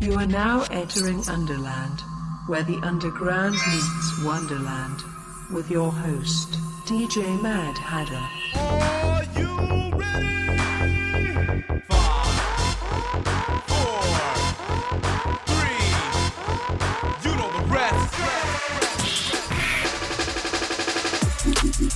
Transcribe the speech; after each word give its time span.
You 0.00 0.14
are 0.14 0.26
now 0.26 0.64
entering 0.70 1.22
Underland, 1.28 2.00
where 2.46 2.62
the 2.62 2.76
underground 2.82 3.54
meets 3.54 4.22
Wonderland, 4.24 5.00
with 5.52 5.70
your 5.70 5.90
host, 5.90 6.52
DJ 6.86 7.40
Mad 7.42 7.76
Hatter. 7.78 8.22
Are 8.60 9.24
you 9.38 9.48
ready? 9.98 11.62
Five, 11.88 13.62
four, 13.66 14.04
three. 15.46 15.80
You 17.28 17.36
know 17.36 17.50
the 17.58 17.64
rest. 17.72 18.14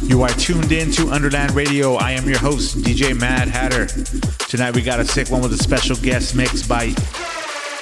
You 0.02 0.22
are 0.22 0.30
tuned 0.30 0.72
in 0.72 0.90
to 0.92 1.10
Underland 1.10 1.52
Radio. 1.54 1.94
I 1.94 2.12
am 2.12 2.28
your 2.28 2.38
host, 2.38 2.78
DJ 2.78 3.18
Mad 3.18 3.48
Hatter. 3.48 3.86
Tonight 4.48 4.74
we 4.74 4.82
got 4.82 4.98
a 5.00 5.04
sick 5.04 5.30
one 5.30 5.42
with 5.42 5.52
a 5.52 5.58
special 5.58 5.96
guest 5.96 6.34
mix 6.34 6.66
by 6.66 6.94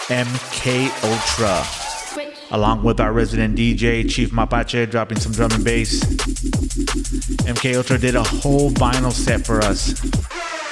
MK 0.09 0.89
Ultra, 1.05 2.57
along 2.57 2.83
with 2.83 2.99
our 2.99 3.13
resident 3.13 3.59
DJ 3.59 4.09
Chief 4.09 4.31
Mapache 4.31 4.91
dropping 4.91 5.21
some 5.21 5.33
drum 5.33 5.51
and 5.53 5.63
bass. 5.63 6.03
MK 7.45 7.77
Ultra 7.77 7.99
did 7.99 8.15
a 8.15 8.23
whole 8.23 8.71
vinyl 8.71 9.13
set 9.13 9.45
for 9.45 9.61
us, 9.61 10.03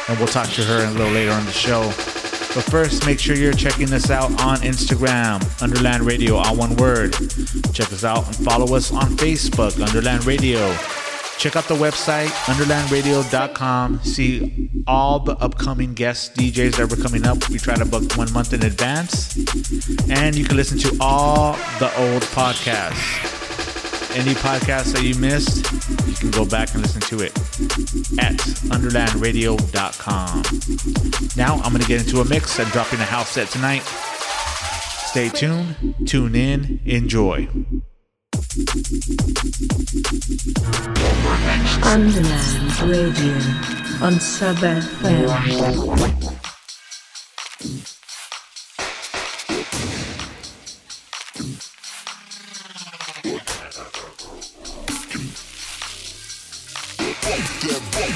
and 0.08 0.18
we'll 0.18 0.26
talk 0.26 0.48
to 0.48 0.64
her 0.64 0.86
a 0.86 0.90
little 0.92 1.12
later 1.12 1.32
on 1.32 1.44
the 1.44 1.52
show. 1.52 1.82
But 2.54 2.64
first, 2.64 3.04
make 3.04 3.20
sure 3.20 3.36
you're 3.36 3.52
checking 3.52 3.92
us 3.92 4.10
out 4.10 4.30
on 4.40 4.56
Instagram, 4.60 5.42
Underland 5.60 6.04
Radio, 6.04 6.36
all 6.36 6.56
one 6.56 6.74
word. 6.76 7.12
Check 7.74 7.92
us 7.92 8.04
out 8.04 8.26
and 8.26 8.36
follow 8.36 8.74
us 8.74 8.90
on 8.90 9.10
Facebook, 9.18 9.78
Underland 9.86 10.24
Radio. 10.24 10.74
Check 11.38 11.54
out 11.54 11.64
the 11.64 11.74
website, 11.74 12.28
underlandradio.com. 12.46 14.00
See 14.00 14.70
all 14.86 15.18
the 15.20 15.36
upcoming 15.36 15.92
guest 15.94 16.34
DJs 16.34 16.76
that 16.76 16.90
were 16.90 17.02
coming 17.02 17.26
up. 17.26 17.48
We 17.50 17.58
try 17.58 17.74
to 17.74 17.84
book 17.84 18.16
one 18.16 18.32
month 18.32 18.52
in 18.52 18.64
advance. 18.64 19.36
And 20.08 20.34
you 20.34 20.44
can 20.44 20.56
listen 20.56 20.78
to 20.78 20.96
all 21.00 21.52
the 21.78 21.92
old 21.98 22.22
podcasts. 22.22 23.34
Any 24.16 24.32
podcast 24.32 24.94
that 24.94 25.02
you 25.02 25.14
missed, 25.16 25.70
you 26.08 26.14
can 26.14 26.30
go 26.30 26.46
back 26.46 26.72
and 26.72 26.80
listen 26.80 27.02
to 27.02 27.22
it 27.22 27.36
at 28.18 28.36
underlandradio.com. 28.72 30.42
Now 31.36 31.56
I'm 31.62 31.70
going 31.70 31.82
to 31.82 31.88
get 31.88 32.00
into 32.00 32.20
a 32.20 32.24
mix 32.24 32.58
and 32.58 32.70
dropping 32.72 33.00
a 33.00 33.04
house 33.04 33.30
set 33.30 33.48
tonight. 33.48 33.82
Stay 33.82 35.28
tuned, 35.28 35.76
tune 36.06 36.34
in, 36.34 36.80
enjoy. 36.86 37.48
Underland 41.84 42.80
Radio 42.80 43.36
on 44.00 44.18
Sub 44.18 44.56
FM. 44.56 45.26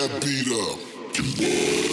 That 0.00 0.22
beat 0.22 0.50
up. 0.50 1.89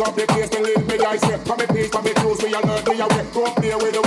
up 0.00 0.14
the 0.14 0.26
place 0.26 0.50
and 0.54 0.64
leave 0.64 0.86
me, 0.86 1.04
I 1.04 1.16
say. 1.16 1.38
Come 1.44 1.58
me 1.58 1.66
peace, 1.66 1.90
come 1.90 2.04
me 2.04 2.12
close, 2.14 2.42
me 2.42 2.52
alert, 2.52 2.88
me 2.88 3.00
awake. 3.00 3.32
Go 3.32 3.44
up 3.46 3.56
there 3.56 3.78
with 3.78 3.97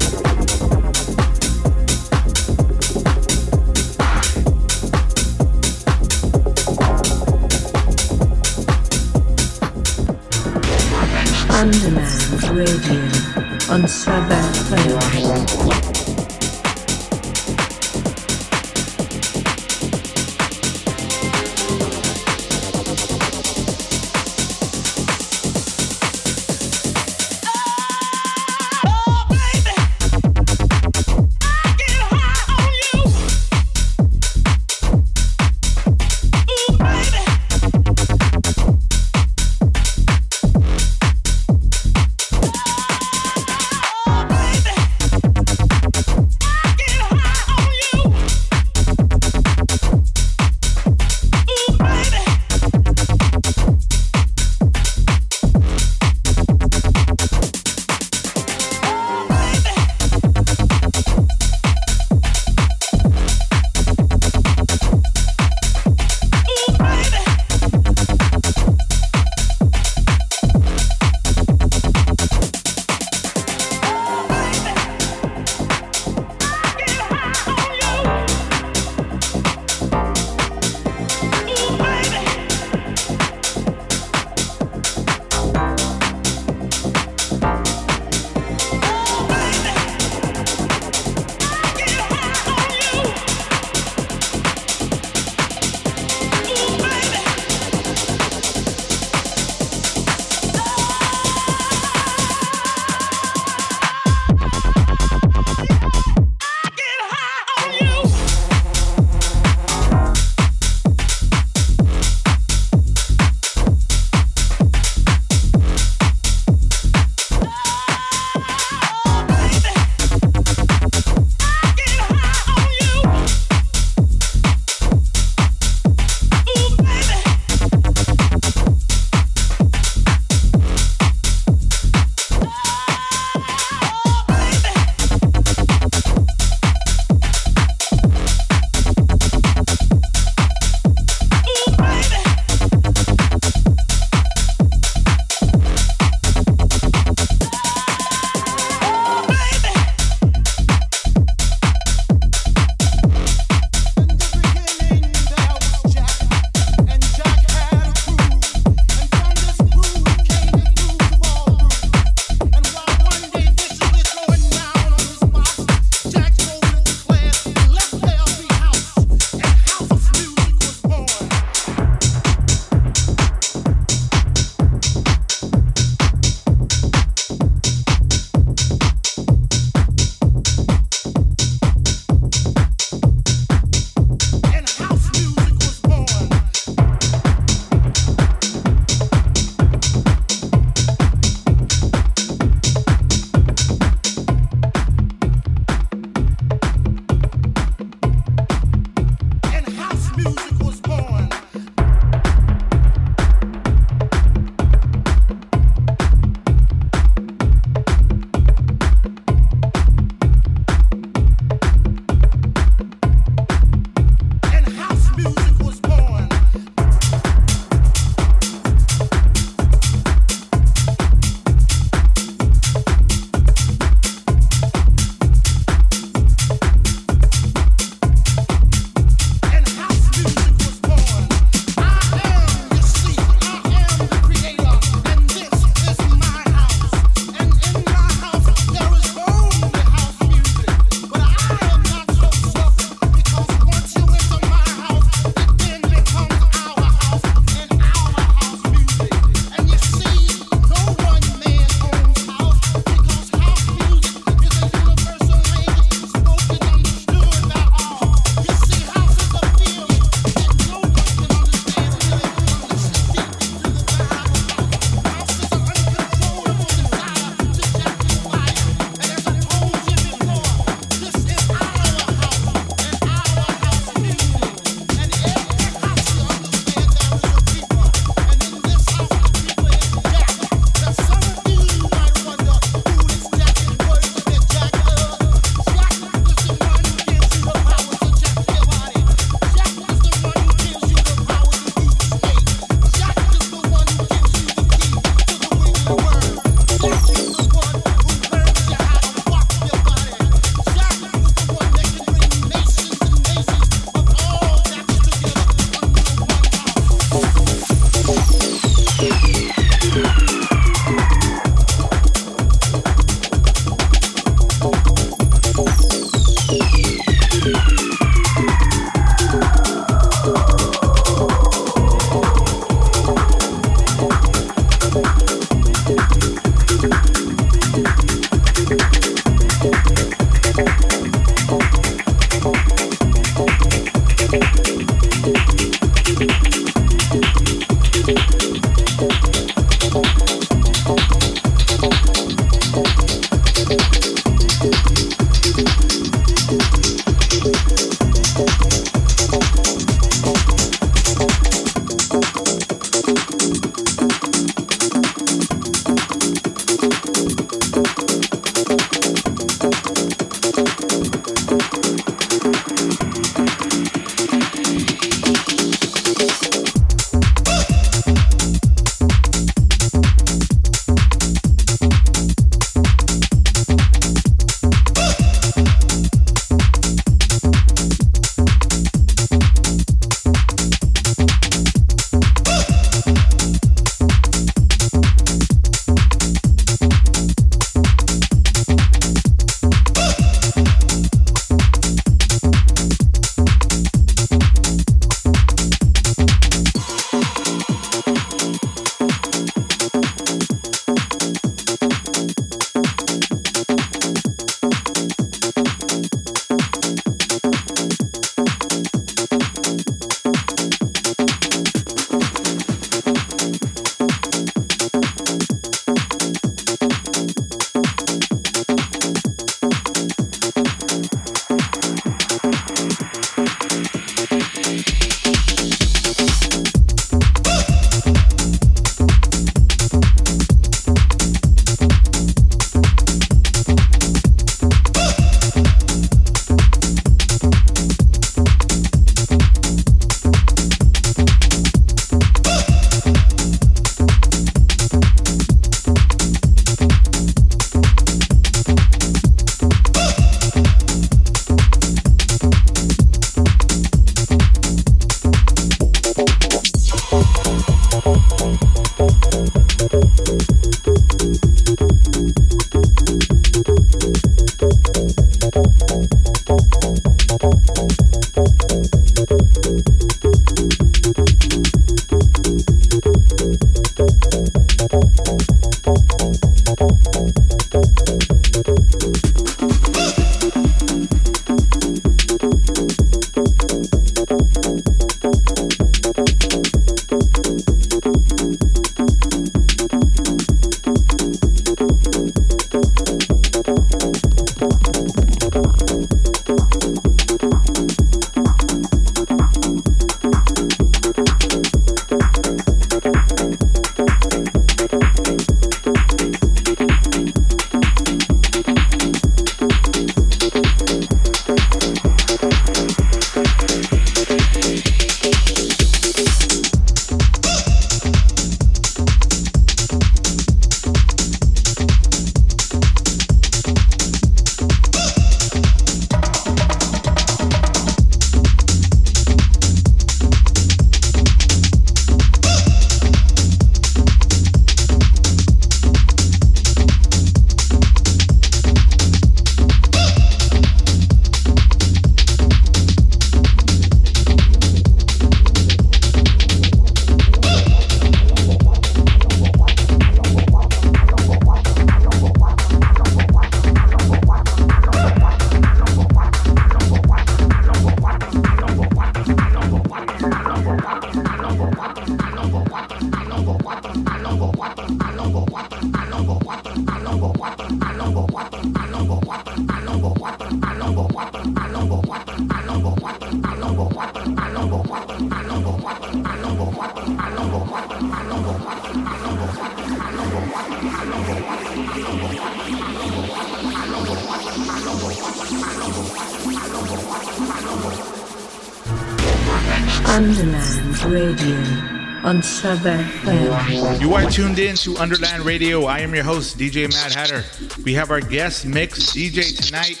tuned 594.34 594.58
in 594.58 594.74
to 594.74 594.96
Underland 594.96 595.44
Radio. 595.44 595.84
I 595.84 596.00
am 596.00 596.12
your 596.14 596.24
host, 596.24 596.58
DJ 596.58 596.90
Mad 596.92 597.12
Hatter. 597.12 597.44
We 597.84 597.94
have 597.94 598.10
our 598.10 598.20
guest 598.20 598.66
mix 598.66 599.12
DJ 599.12 599.56
tonight, 599.64 600.00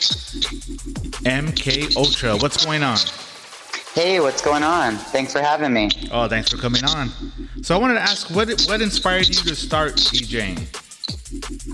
MK 1.24 1.96
Ultra. 1.96 2.36
What's 2.38 2.64
going 2.64 2.82
on? 2.82 2.98
Hey, 3.94 4.18
what's 4.18 4.42
going 4.42 4.64
on? 4.64 4.96
Thanks 4.96 5.32
for 5.32 5.40
having 5.40 5.72
me. 5.72 5.88
Oh, 6.10 6.26
thanks 6.26 6.50
for 6.50 6.56
coming 6.56 6.84
on. 6.84 7.10
So 7.62 7.76
I 7.76 7.78
wanted 7.78 7.94
to 7.94 8.02
ask, 8.02 8.28
what 8.34 8.48
what 8.66 8.82
inspired 8.82 9.28
you 9.28 9.34
to 9.34 9.54
start 9.54 9.94
DJing? 9.94 10.66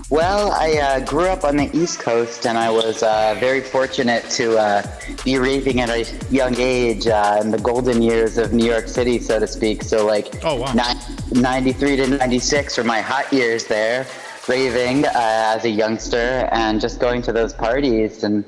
Well, 0.09 0.51
I 0.51 0.73
uh, 0.77 0.99
grew 1.05 1.27
up 1.27 1.43
on 1.43 1.55
the 1.55 1.69
East 1.75 1.99
Coast, 1.99 2.45
and 2.45 2.57
I 2.57 2.69
was 2.69 3.01
uh, 3.03 3.35
very 3.39 3.61
fortunate 3.61 4.23
to 4.31 4.57
uh, 4.57 4.99
be 5.23 5.37
raving 5.37 5.79
at 5.81 5.89
a 5.89 6.05
young 6.31 6.55
age 6.57 7.07
uh, 7.07 7.39
in 7.41 7.51
the 7.51 7.59
golden 7.59 8.01
years 8.01 8.37
of 8.37 8.53
New 8.53 8.65
York 8.65 8.87
City, 8.87 9.19
so 9.19 9.39
to 9.39 9.47
speak. 9.47 9.83
So, 9.83 10.05
like, 10.05 10.43
Oh, 10.43 10.55
wow. 10.55 10.73
ni- 10.73 11.10
93 11.31 11.95
to 11.97 12.07
96 12.07 12.77
were 12.77 12.83
my 12.83 13.01
hot 13.01 13.31
years 13.31 13.65
there, 13.65 14.05
raving 14.47 15.05
uh, 15.05 15.11
as 15.15 15.65
a 15.65 15.69
youngster 15.69 16.47
and 16.51 16.81
just 16.81 16.99
going 16.99 17.21
to 17.23 17.31
those 17.31 17.53
parties 17.53 18.23
and 18.23 18.43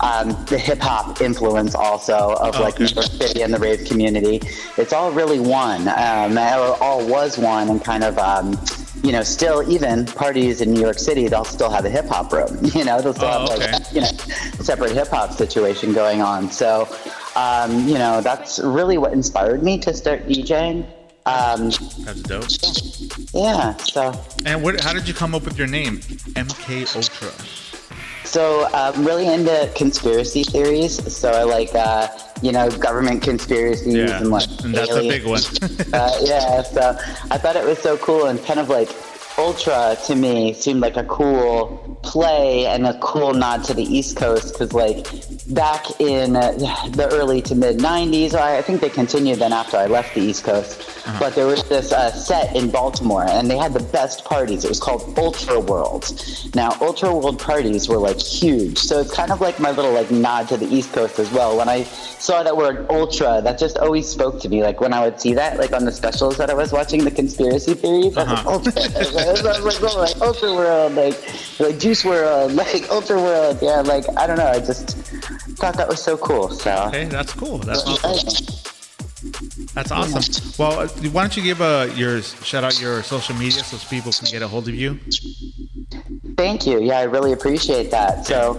um, 0.00 0.30
the 0.46 0.58
hip 0.58 0.80
hop 0.80 1.20
influence 1.20 1.74
also 1.74 2.34
of 2.40 2.56
Oh, 2.56 2.62
like 2.62 2.74
okay. 2.74 2.84
New 2.84 2.90
York 2.90 3.06
City 3.06 3.42
and 3.42 3.54
the 3.54 3.58
rave 3.58 3.84
community. 3.86 4.40
It's 4.76 4.92
all 4.92 5.12
really 5.12 5.38
one. 5.38 5.82
Um, 5.88 6.36
it 6.36 6.52
all 6.80 7.06
was 7.06 7.38
one, 7.38 7.68
and 7.68 7.82
kind 7.82 8.04
of. 8.04 8.18
Um, 8.18 8.58
you 9.02 9.12
know, 9.12 9.22
still 9.22 9.66
even 9.72 10.04
parties 10.04 10.60
in 10.60 10.72
New 10.74 10.80
York 10.82 10.98
City, 10.98 11.26
they'll 11.26 11.42
still 11.44 11.70
have 11.70 11.86
a 11.86 11.88
hip 11.88 12.04
hop 12.06 12.30
room. 12.34 12.58
You 12.74 12.84
know, 12.84 13.00
they'll 13.00 13.14
still 13.14 13.28
Oh, 13.28 13.48
have 13.48 13.58
okay. 13.58 13.72
like 13.72 13.92
you 13.94 14.00
know 14.02 14.08
separate 14.60 14.92
hip 14.92 15.08
hop 15.08 15.32
situation 15.32 15.94
going 15.94 16.20
on. 16.20 16.50
So, 16.50 16.86
um, 17.34 17.88
you 17.88 17.94
know, 17.94 18.20
that's 18.20 18.58
really 18.58 18.98
what 18.98 19.14
inspired 19.14 19.62
me 19.62 19.78
to 19.78 19.94
start 19.94 20.26
DJing. 20.28 20.86
Um. 21.24 21.70
Yeah. 23.40 23.76
So, 23.76 24.12
And 24.44 24.62
what, 24.62 24.80
how 24.80 24.92
did 24.92 25.08
you 25.08 25.14
come 25.14 25.34
up 25.34 25.44
with 25.44 25.58
your 25.58 25.66
name, 25.66 25.98
MK 25.98 26.96
Ultra? 26.96 27.32
so 28.24 28.68
I'm 28.72 29.04
really 29.04 29.26
into 29.26 29.70
conspiracy 29.74 30.44
theories. 30.44 31.12
So 31.14 31.32
I 31.32 31.42
like, 31.42 31.74
uh, 31.74 32.08
you 32.42 32.52
know, 32.52 32.70
government 32.70 33.22
conspiracies 33.22 33.94
Yeah, 33.94 34.18
and 34.18 34.30
like 34.30 34.48
and 34.62 34.74
that's 34.74 34.90
a 34.90 35.00
big 35.00 35.26
one. 35.26 35.42
uh, 35.92 36.18
yeah, 36.22 36.62
so 36.62 36.96
I 37.30 37.38
thought 37.38 37.56
it 37.56 37.64
was 37.64 37.78
so 37.78 37.96
cool 37.98 38.26
and 38.26 38.42
kind 38.44 38.60
of 38.60 38.68
like 38.68 38.88
Ultra 39.38 39.96
to 40.06 40.14
me 40.14 40.52
seemed 40.52 40.80
like 40.80 40.96
a 40.96 41.04
cool 41.04 41.98
play 42.02 42.66
and 42.66 42.86
a 42.86 42.98
cool 43.00 43.32
nod 43.32 43.64
to 43.64 43.74
the 43.74 43.82
East 43.82 44.16
Coast 44.16 44.52
because 44.52 44.72
like 44.72 45.06
back 45.48 45.84
in 45.98 46.34
the 46.34 47.08
early 47.12 47.40
to 47.42 47.54
mid 47.54 47.78
90s, 47.78 48.34
I 48.34 48.58
I 48.58 48.62
think 48.62 48.80
they 48.80 48.90
continued 48.90 49.38
then 49.38 49.52
after 49.52 49.76
I 49.76 49.86
left 49.86 50.14
the 50.14 50.20
East 50.20 50.44
Coast, 50.44 50.89
but 51.18 51.34
there 51.34 51.46
was 51.46 51.62
this 51.64 51.92
uh, 51.92 52.10
set 52.12 52.54
in 52.54 52.70
Baltimore 52.70 53.24
and 53.28 53.50
they 53.50 53.56
had 53.56 53.72
the 53.72 53.82
best 53.82 54.24
parties. 54.24 54.64
It 54.64 54.68
was 54.68 54.80
called 54.80 55.18
Ultra 55.18 55.60
World. 55.60 56.12
Now, 56.54 56.76
Ultra 56.80 57.14
World 57.14 57.38
parties 57.38 57.88
were 57.88 57.98
like 57.98 58.20
huge, 58.20 58.78
so 58.78 59.00
it's 59.00 59.12
kind 59.12 59.32
of 59.32 59.40
like 59.40 59.58
my 59.60 59.70
little 59.70 59.92
like 59.92 60.10
nod 60.10 60.48
to 60.48 60.56
the 60.56 60.66
East 60.66 60.92
Coast 60.92 61.18
as 61.18 61.30
well. 61.32 61.56
When 61.56 61.68
I 61.68 61.84
saw 61.84 62.42
that 62.42 62.56
word 62.56 62.86
Ultra, 62.90 63.40
that 63.42 63.58
just 63.58 63.78
always 63.78 64.08
spoke 64.08 64.40
to 64.40 64.48
me. 64.48 64.62
Like 64.62 64.80
when 64.80 64.92
I 64.92 65.04
would 65.04 65.20
see 65.20 65.34
that, 65.34 65.58
like 65.58 65.72
on 65.72 65.84
the 65.84 65.92
specials 65.92 66.36
that 66.38 66.50
I 66.50 66.54
was 66.54 66.72
watching, 66.72 67.04
the 67.04 67.10
conspiracy 67.10 67.74
theories, 67.74 68.16
I 68.16 68.24
was 68.24 68.32
like, 68.32 68.46
Ultra. 68.46 68.72
I 68.82 69.32
was 69.32 69.80
like, 69.80 69.94
oh, 69.94 69.98
like 70.00 70.20
Ultra 70.20 70.54
World, 70.54 70.94
like 70.94 71.60
like 71.60 71.78
Juice 71.78 72.02
WRLD, 72.02 72.54
like 72.82 72.90
Ultra 72.90 73.16
World. 73.16 73.58
Yeah, 73.62 73.80
like 73.80 74.04
I 74.16 74.26
don't 74.26 74.36
know. 74.36 74.46
I 74.46 74.60
just 74.60 74.96
thought 75.56 75.76
that 75.76 75.88
was 75.88 76.02
so 76.02 76.16
cool. 76.16 76.50
So. 76.50 76.84
Okay, 76.88 77.04
that's 77.06 77.32
cool. 77.32 77.58
That's 77.58 77.84
awesome. 78.04 78.69
That's 79.80 79.92
awesome. 79.92 80.52
Well, 80.58 80.80
uh, 80.80 80.88
why 81.10 81.22
don't 81.22 81.34
you 81.34 81.42
give 81.42 81.62
uh, 81.62 81.88
your 81.94 82.20
shout 82.20 82.64
out 82.64 82.78
your 82.78 83.02
social 83.02 83.34
media 83.34 83.64
so 83.64 83.78
people 83.88 84.12
can 84.12 84.30
get 84.30 84.42
a 84.42 84.48
hold 84.48 84.68
of 84.68 84.74
you? 84.74 84.98
Thank 86.36 86.66
you. 86.66 86.82
Yeah, 86.82 86.98
I 86.98 87.04
really 87.04 87.32
appreciate 87.32 87.90
that. 87.90 88.26
So 88.26 88.58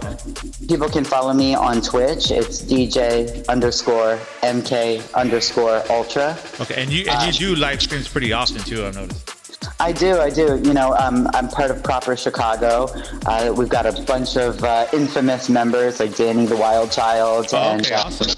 people 0.66 0.88
can 0.88 1.04
follow 1.04 1.32
me 1.32 1.54
on 1.54 1.80
Twitch. 1.80 2.32
It's 2.32 2.60
DJ 2.60 3.46
underscore 3.46 4.18
MK 4.42 5.14
underscore 5.14 5.84
Ultra. 5.90 6.36
Okay, 6.60 6.82
and 6.82 6.90
you 6.90 7.04
and 7.08 7.32
you 7.32 7.54
do 7.54 7.54
live 7.54 7.80
streams 7.80 8.08
pretty 8.08 8.32
often 8.32 8.58
too. 8.58 8.84
I've 8.84 8.96
noticed. 8.96 9.32
I 9.78 9.92
do, 9.92 10.18
I 10.18 10.30
do. 10.30 10.60
You 10.64 10.74
know, 10.74 10.94
um, 10.94 11.28
I'm 11.34 11.48
part 11.48 11.70
of 11.70 11.82
Proper 11.82 12.16
Chicago. 12.16 12.88
Uh, 13.26 13.52
we've 13.56 13.68
got 13.68 13.86
a 13.86 14.02
bunch 14.02 14.36
of 14.36 14.62
uh, 14.64 14.86
infamous 14.92 15.48
members 15.48 16.00
like 16.00 16.16
Danny 16.16 16.46
the 16.46 16.56
Wild 16.56 16.90
Child 16.90 17.46
Oh, 17.52 17.56
and 17.56 17.80
okay, 17.86 17.94
uh, 17.94 18.04
awesome. 18.04 18.31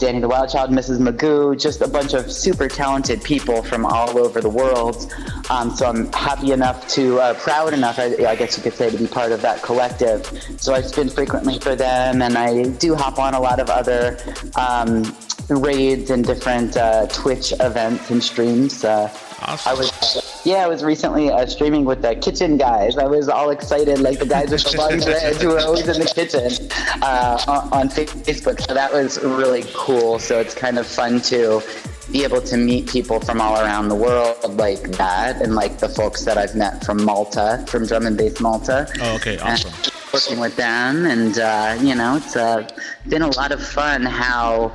Danny 0.00 0.18
the 0.18 0.28
Wild 0.28 0.48
Child, 0.48 0.70
Mrs. 0.70 0.98
Magoo, 0.98 1.60
just 1.60 1.82
a 1.82 1.86
bunch 1.86 2.14
of 2.14 2.32
super 2.32 2.68
talented 2.68 3.22
people 3.22 3.62
from 3.62 3.84
all 3.84 4.18
over 4.18 4.40
the 4.40 4.48
world. 4.48 5.12
Um, 5.50 5.76
so 5.76 5.86
I'm 5.86 6.10
happy 6.12 6.52
enough 6.52 6.88
to, 6.94 7.20
uh, 7.20 7.34
proud 7.34 7.74
enough, 7.74 7.98
I, 7.98 8.06
I 8.24 8.34
guess 8.34 8.56
you 8.56 8.62
could 8.62 8.72
say, 8.72 8.88
to 8.90 8.96
be 8.96 9.06
part 9.06 9.30
of 9.30 9.42
that 9.42 9.62
collective. 9.62 10.26
So 10.58 10.72
I 10.72 10.80
spin 10.80 11.10
frequently 11.10 11.58
for 11.58 11.76
them, 11.76 12.22
and 12.22 12.38
I 12.38 12.70
do 12.78 12.94
hop 12.94 13.18
on 13.18 13.34
a 13.34 13.40
lot 13.40 13.60
of 13.60 13.68
other 13.68 14.16
um, 14.56 15.14
raids 15.50 16.08
and 16.08 16.24
different 16.24 16.78
uh, 16.78 17.06
Twitch 17.08 17.52
events 17.60 18.10
and 18.10 18.24
streams. 18.24 18.82
Uh, 18.82 19.08
Awesome. 19.42 19.72
I 19.72 19.74
was, 19.74 20.42
yeah, 20.44 20.64
I 20.64 20.68
was 20.68 20.84
recently 20.84 21.30
uh, 21.30 21.46
streaming 21.46 21.84
with 21.84 22.02
the 22.02 22.14
kitchen 22.14 22.56
guys. 22.56 22.98
I 22.98 23.06
was 23.06 23.28
all 23.28 23.50
excited, 23.50 24.00
like 24.00 24.18
the 24.18 24.26
guys 24.26 24.50
with 24.50 24.64
the 24.64 24.76
long 24.76 24.98
dreads 25.00 25.40
who 25.40 25.48
were 25.48 25.60
always 25.60 25.88
in 25.88 25.98
the 25.98 26.12
kitchen 26.14 26.68
uh, 27.02 27.42
on, 27.48 27.72
on 27.72 27.88
Facebook. 27.88 28.60
So 28.66 28.74
that 28.74 28.92
was 28.92 29.18
really 29.22 29.64
cool. 29.74 30.18
So 30.18 30.40
it's 30.40 30.54
kind 30.54 30.78
of 30.78 30.86
fun 30.86 31.20
to 31.22 31.62
be 32.12 32.24
able 32.24 32.42
to 32.42 32.56
meet 32.56 32.88
people 32.88 33.20
from 33.20 33.40
all 33.40 33.60
around 33.60 33.88
the 33.88 33.94
world 33.94 34.56
like 34.56 34.82
that, 34.92 35.40
and 35.40 35.54
like 35.54 35.78
the 35.78 35.88
folks 35.88 36.24
that 36.24 36.36
I've 36.36 36.54
met 36.54 36.84
from 36.84 37.02
Malta, 37.04 37.64
from 37.68 37.86
Drum 37.86 38.06
and 38.06 38.16
Bass 38.16 38.40
Malta. 38.40 38.88
Oh, 39.00 39.16
okay, 39.16 39.38
awesome. 39.38 39.72
And 39.72 39.92
working 40.12 40.40
with 40.40 40.56
them, 40.56 41.06
and 41.06 41.38
uh, 41.38 41.78
you 41.80 41.94
know, 41.94 42.16
it's 42.16 42.36
uh, 42.36 42.68
been 43.08 43.22
a 43.22 43.30
lot 43.36 43.52
of 43.52 43.64
fun 43.64 44.02
how 44.02 44.72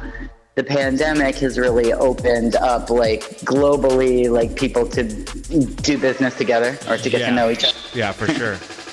the 0.56 0.64
pandemic 0.64 1.36
has 1.36 1.60
really 1.60 1.92
opened 1.94 2.56
up 2.56 2.90
like 2.90 3.22
globally 3.42 4.30
like 4.30 4.56
people 4.56 4.88
to 4.88 5.04
do 5.04 5.98
business 5.98 6.36
together 6.38 6.78
or 6.90 6.98
to 6.98 7.10
get 7.10 7.20
Yeah. 7.22 7.30
to 7.30 7.36
know 7.36 7.50
each 7.50 7.66
other 7.66 7.74
Yeah, 7.94 8.12
for 8.14 8.28
sure. 8.28 8.58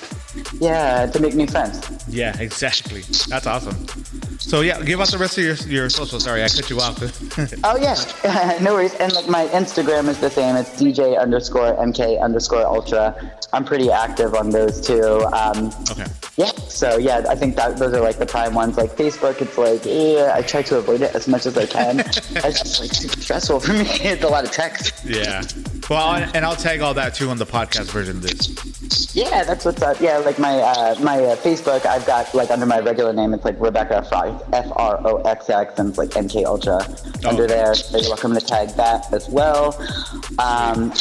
yeah 0.60 1.06
to 1.06 1.20
make 1.20 1.34
new 1.34 1.46
friends 1.46 1.80
Yeah, 2.08 2.36
exactly. 2.38 3.02
That's 3.28 3.46
awesome. 3.46 3.86
So 4.38 4.60
yeah, 4.60 4.82
give 4.82 5.00
out 5.00 5.08
the 5.10 5.18
rest 5.18 5.38
of 5.38 5.44
your 5.44 5.54
your 5.68 5.88
social. 5.88 6.20
Sorry, 6.20 6.42
I 6.44 6.48
cut 6.48 6.68
you 6.68 6.78
off. 6.80 6.98
oh 7.64 7.76
yeah 7.80 8.58
no 8.60 8.74
worries 8.74 8.94
and 8.94 9.12
like 9.14 9.28
my 9.28 9.46
instagram 9.48 10.08
is 10.08 10.18
the 10.18 10.28
same 10.30 10.56
it's 10.56 10.70
dj 10.80 11.18
underscore 11.18 11.74
mk 11.76 12.20
underscore 12.20 12.66
ultra 12.66 13.14
i'm 13.52 13.64
pretty 13.64 13.90
active 13.90 14.34
on 14.34 14.50
those 14.50 14.80
too 14.80 15.22
um, 15.32 15.70
okay. 15.90 16.06
yeah 16.36 16.50
so 16.68 16.96
yeah 16.98 17.24
i 17.28 17.34
think 17.34 17.56
that 17.56 17.76
those 17.78 17.92
are 17.94 18.00
like 18.00 18.18
the 18.18 18.26
prime 18.26 18.54
ones 18.54 18.76
like 18.76 18.90
facebook 18.92 19.40
it's 19.40 19.56
like 19.56 19.84
yeah 19.86 20.32
i 20.34 20.42
try 20.42 20.62
to 20.62 20.76
avoid 20.76 21.00
it 21.00 21.14
as 21.14 21.26
much 21.28 21.46
as 21.46 21.56
i 21.56 21.66
can 21.66 22.00
it's 22.00 22.62
just 22.62 22.80
like 22.80 22.92
super 22.92 23.20
stressful 23.20 23.60
for 23.60 23.72
me 23.72 23.86
it's 24.12 24.22
a 24.24 24.28
lot 24.28 24.44
of 24.44 24.50
text 24.52 25.04
Yeah. 25.04 25.42
Well, 25.90 26.14
and 26.32 26.44
I'll 26.44 26.56
tag 26.56 26.80
all 26.80 26.94
that 26.94 27.14
too 27.14 27.28
on 27.28 27.36
the 27.38 27.44
podcast 27.44 27.90
version 27.90 28.16
of 28.16 28.22
this. 28.22 29.14
Yeah, 29.14 29.42
that's 29.44 29.64
what's 29.64 29.82
up. 29.82 30.00
Yeah, 30.00 30.21
like 30.24 30.38
my 30.38 30.60
uh, 30.60 30.94
my 31.00 31.18
uh, 31.24 31.36
Facebook, 31.36 31.86
I've 31.86 32.06
got 32.06 32.34
like 32.34 32.50
under 32.50 32.66
my 32.66 32.80
regular 32.80 33.12
name, 33.12 33.34
it's 33.34 33.44
like 33.44 33.60
Rebecca 33.60 34.06
Froxx, 34.10 34.48
F 34.52 34.72
R 34.76 35.00
O 35.04 35.16
X 35.22 35.50
X, 35.50 35.78
and 35.78 35.88
it's 35.88 35.98
like 35.98 36.10
MK 36.10 36.44
Ultra 36.44 36.86
under 37.26 37.46
there. 37.46 37.74
So 37.74 37.98
you're 37.98 38.08
welcome 38.10 38.34
to 38.34 38.40
tag 38.40 38.70
that 38.70 39.12
as 39.12 39.28
well. 39.28 39.76
Um, 40.38 40.92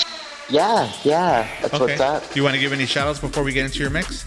yeah, 0.52 0.92
yeah, 1.04 1.48
that's 1.62 1.74
Okay. 1.74 1.86
what's 1.86 2.02
up. 2.02 2.24
Do 2.32 2.40
you 2.40 2.44
want 2.44 2.56
to 2.56 2.60
give 2.62 2.74
any 2.74 2.86
shout 2.86 3.08
outs 3.08 3.20
before 3.20 3.44
we 3.44 3.54
get 3.54 3.66
into 3.66 3.80
your 3.80 3.90
mix? 3.90 4.26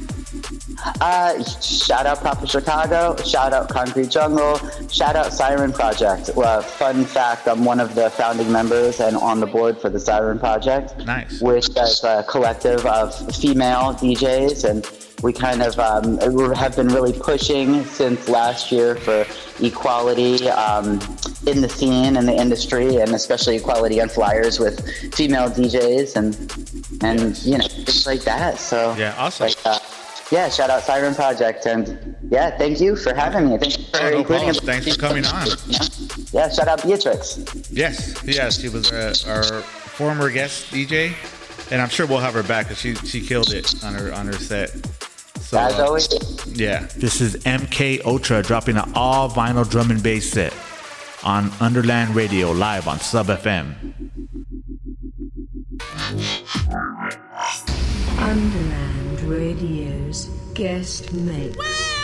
Uh, 1.01 1.43
shout 1.61 2.05
out 2.07 2.21
Proper 2.21 2.47
Chicago, 2.47 3.17
shout 3.25 3.53
out 3.53 3.69
Concrete 3.69 4.11
Jungle, 4.11 4.59
shout 4.89 5.17
out 5.17 5.33
Siren 5.33 5.73
Project. 5.73 6.31
Well, 6.35 6.63
fun 6.63 7.05
fact, 7.05 7.47
I'm 7.49 7.65
one 7.65 7.81
of 7.81 7.95
the 7.95 8.11
founding 8.11 8.51
members 8.51 9.01
and 9.01 9.17
on 9.17 9.41
the 9.41 9.47
board 9.47 9.79
for 9.81 9.89
the 9.89 10.01
Siren 10.01 10.39
Project. 10.39 10.97
Nice. 11.07 11.41
Which 11.41 11.69
is 11.77 12.03
a 12.05 12.25
collective 12.29 12.85
of 12.87 13.15
female 13.37 13.95
DJs 13.95 14.69
and 14.69 14.85
we 15.25 15.33
kind 15.33 15.63
of 15.63 15.79
um, 15.79 16.19
have 16.55 16.77
been 16.77 16.89
really 16.89 17.19
pushing 17.19 17.83
since 17.87 18.29
last 18.29 18.71
year 18.71 18.95
for 18.95 19.27
equality 19.59 20.51
um, 20.51 21.01
in 21.47 21.63
the 21.63 21.69
scene 21.69 22.19
and 22.19 22.29
the 22.29 22.35
industry, 22.35 22.97
and 22.97 23.11
especially 23.15 23.57
equality 23.57 24.03
on 24.03 24.11
flyers 24.11 24.61
with 24.61 24.87
female 25.15 25.49
DJs 25.49 26.17
and 26.17 27.03
and 27.03 27.39
you 27.39 27.57
know 27.57 27.67
things 27.67 28.07
like 28.07 28.21
that. 28.21 28.59
So 28.59 28.95
Yeah, 28.99 29.15
awesome. 29.17 29.47
Like, 29.47 29.57
uh, 29.65 29.79
yeah, 30.31 30.51
shout 30.51 30.69
out 30.69 30.83
Siren 30.83 31.15
Project, 31.15 31.65
and 31.65 32.17
yeah, 32.31 32.57
thank 32.59 32.79
you 32.79 32.95
for 32.95 33.15
having 33.15 33.49
me. 33.49 33.57
Thank 33.57 33.79
you 33.79 33.85
for 33.85 34.01
Oh, 34.01 34.11
no 34.11 34.19
including 34.19 34.53
problem. 34.53 34.67
Thanks 34.67 34.95
for 34.95 35.01
coming 35.01 35.25
on. 35.25 35.47
Yeah, 36.33 36.51
shout 36.51 36.69
out 36.69 36.83
Beatrix. 36.83 37.39
Yes, 37.71 38.23
yes, 38.25 38.61
she 38.61 38.69
was 38.69 38.93
uh, 38.93 39.15
our 39.27 39.63
former 39.63 40.31
guest 40.31 40.71
DJ, 40.71 41.15
and 41.71 41.81
I'm 41.81 41.89
sure 41.89 42.07
we'll 42.07 42.19
have 42.19 42.35
her 42.35 42.43
back 42.43 42.67
because 42.67 42.79
she 42.79 42.95
she 42.97 43.23
killed 43.23 43.55
it 43.55 43.83
on 43.83 43.95
her 43.95 44.13
on 44.13 44.27
her 44.27 44.35
set. 44.35 44.75
So 45.45 45.59
As 45.59 45.75
uh, 45.75 45.85
always, 45.87 46.09
yeah, 46.59 46.87
this 46.97 47.21
is 47.21 47.37
MK 47.45 48.05
Ultra 48.07 48.43
dropping 48.43 48.79
an 48.79 48.91
all 48.95 49.29
vinyl 49.29 49.69
drum 49.69 49.91
and 49.91 50.03
bass 50.03 50.31
set 50.31 50.55
on 51.23 51.51
Underland 51.61 52.15
Radio 52.15 52.51
live 52.51 52.89
on 52.89 52.99
Sub 52.99 53.27
FM. 53.27 53.75
Underland 58.19 59.21
Radio's 59.23 60.31
guest 60.55 61.13
mix. 61.13 61.57
When 61.59 62.04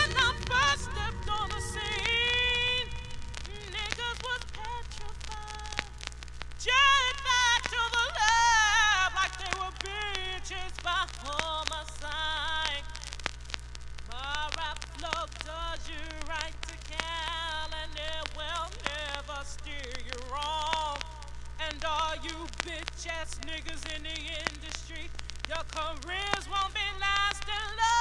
all 21.91 22.15
you 22.23 22.47
bitch 22.63 23.07
ass 23.19 23.37
niggas 23.45 23.83
in 23.95 24.03
the 24.03 24.19
industry, 24.49 25.09
your 25.49 25.63
careers 25.75 26.45
won't 26.49 26.73
be 26.73 26.87
lasting 27.01 27.67
long. 27.77 28.00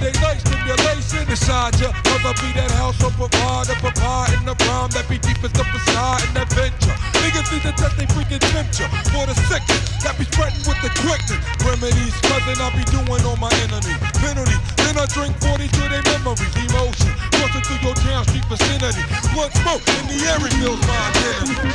That 0.00 0.16
like 0.22 0.40
stimulation 0.40 1.28
inside 1.28 1.76
ya. 1.80 1.92
I 2.22 2.30
be 2.38 2.54
that 2.54 2.70
house 2.78 3.02
of 3.02 3.10
provider, 3.18 3.74
provide 3.82 4.30
in 4.38 4.46
the 4.46 4.54
rhyme 4.70 4.88
that 4.94 5.10
be 5.10 5.18
deepest 5.18 5.58
up 5.58 5.66
inside 5.74 6.22
an 6.30 6.46
adventure. 6.46 6.94
Niggas 7.18 7.50
need 7.50 7.66
to 7.66 7.74
test 7.74 7.98
they 7.98 8.06
freaking 8.14 8.38
temperature 8.38 8.86
for 9.10 9.26
the 9.26 9.34
sickness 9.50 9.82
that 10.06 10.14
be 10.14 10.24
spreading 10.30 10.62
with 10.62 10.78
the 10.86 10.90
quickness. 11.02 11.42
Remedies, 11.66 12.14
cousin, 12.30 12.62
I 12.62 12.70
be 12.78 12.86
doing 12.94 13.26
on 13.26 13.42
my 13.42 13.50
enemy. 13.66 13.98
Penalty, 14.22 14.54
then 14.86 14.94
I 15.02 15.04
drink 15.10 15.34
40 15.42 15.66
to 15.66 15.82
their 15.90 16.04
memories. 16.14 16.54
Emotion, 16.62 17.10
coursing 17.34 17.66
through 17.66 17.82
your 17.82 17.98
town 18.06 18.22
street 18.30 18.46
vicinity. 18.46 19.02
Blood 19.34 19.50
smoke 19.66 19.82
in 19.98 20.04
the 20.06 20.18
air 20.30 20.38
reveals 20.38 20.78
my 20.86 20.94
identity. 21.10 21.74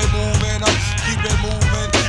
As 0.00 0.39
I 1.22 1.90
keep 1.92 1.99